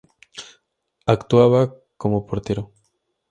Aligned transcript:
Actuaba 1.05 1.75
como 1.95 2.25
portero. 2.25 2.71